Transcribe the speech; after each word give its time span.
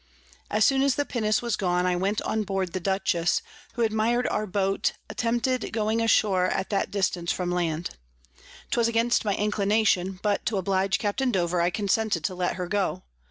As 0.49 0.65
soon 0.65 0.81
as 0.81 0.95
the 0.95 1.05
Pinnace 1.05 1.43
was 1.43 1.55
gone, 1.55 1.85
I 1.85 1.95
went 1.95 2.23
on 2.23 2.41
board 2.41 2.73
the 2.73 2.79
Dutchess, 2.79 3.43
who 3.73 3.83
admir'd 3.83 4.25
our 4.29 4.47
Boat 4.47 4.93
attempted 5.11 5.71
going 5.71 6.01
ashore 6.01 6.47
at 6.47 6.71
that 6.71 6.89
distance 6.89 7.31
from 7.31 7.51
Land: 7.51 7.91
'twas 8.71 8.87
against 8.87 9.25
my 9.25 9.35
Inclination, 9.35 10.19
but 10.23 10.43
to 10.47 10.57
oblige 10.57 10.97
Capt. 10.97 11.19
Dover 11.31 11.61
I 11.61 11.69
consented 11.69 12.23
to 12.23 12.33
let 12.33 12.55
her 12.55 12.65
go. 12.67 13.03